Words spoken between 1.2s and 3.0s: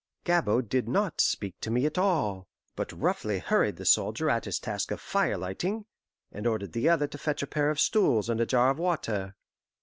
speak to me at all, but